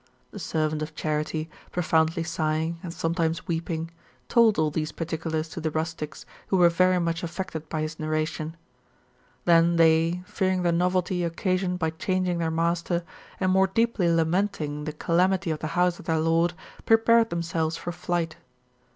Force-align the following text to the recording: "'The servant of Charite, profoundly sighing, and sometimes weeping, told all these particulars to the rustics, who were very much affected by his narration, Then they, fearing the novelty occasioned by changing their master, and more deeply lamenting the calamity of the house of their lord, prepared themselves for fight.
"'The 0.31 0.39
servant 0.39 0.81
of 0.81 0.95
Charite, 0.95 1.47
profoundly 1.71 2.23
sighing, 2.23 2.79
and 2.81 2.91
sometimes 2.91 3.47
weeping, 3.47 3.91
told 4.29 4.57
all 4.57 4.71
these 4.71 4.91
particulars 4.91 5.47
to 5.49 5.61
the 5.61 5.69
rustics, 5.69 6.25
who 6.47 6.57
were 6.57 6.69
very 6.69 6.97
much 6.99 7.21
affected 7.21 7.69
by 7.69 7.83
his 7.83 7.99
narration, 7.99 8.57
Then 9.45 9.75
they, 9.75 10.23
fearing 10.25 10.63
the 10.63 10.71
novelty 10.71 11.23
occasioned 11.23 11.77
by 11.77 11.91
changing 11.91 12.39
their 12.39 12.49
master, 12.49 13.03
and 13.39 13.51
more 13.51 13.67
deeply 13.67 14.09
lamenting 14.11 14.85
the 14.85 14.91
calamity 14.93 15.51
of 15.51 15.59
the 15.59 15.67
house 15.77 15.99
of 15.99 16.05
their 16.05 16.19
lord, 16.19 16.55
prepared 16.87 17.29
themselves 17.29 17.77
for 17.77 17.91
fight. 17.91 18.37